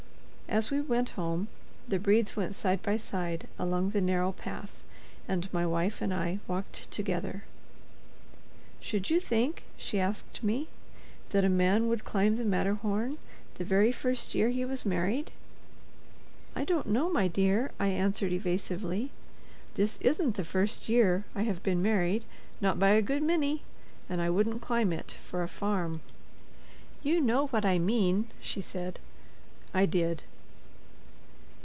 [0.51, 1.47] As we went home,
[1.87, 4.83] the Bredes went side by side along the narrow path,
[5.25, 7.45] and my wife and I walked together.
[8.81, 10.67] "Should you think," she asked me,
[11.29, 13.17] "that a man would climb the Matterhorn
[13.55, 15.31] the very first year he was married?"
[16.53, 19.09] "I don't know, my dear," I answered, evasively;
[19.75, 22.25] "this isn't the first year I have been married,
[22.59, 23.61] not by a good many,
[24.09, 26.01] and I wouldn't climb it—for a farm."
[27.01, 28.99] "You know what I mean," she said.
[29.73, 30.23] I did.